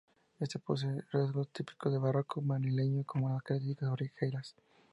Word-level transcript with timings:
Ésta 0.39 0.57
posee 0.57 1.03
rasgos 1.11 1.49
típicos 1.49 1.91
del 1.91 2.01
barroco 2.01 2.41
madrileño, 2.41 3.03
como 3.03 3.29
las 3.29 3.43
características 3.43 3.91
orejeras. 3.91 4.55